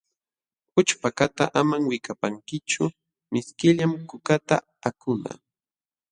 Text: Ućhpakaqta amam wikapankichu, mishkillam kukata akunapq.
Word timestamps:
Ućhpakaqta 0.79 1.45
amam 1.59 1.83
wikapankichu, 1.91 2.85
mishkillam 3.31 3.91
kukata 4.09 4.55
akunapq. 4.87 5.41